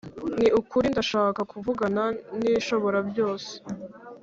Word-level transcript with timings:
.Ni 0.39 0.47
ukuri 0.59 0.85
ndashaka 0.93 1.41
kuvugana 1.51 2.03
n’Ishoborabyose 2.39 3.51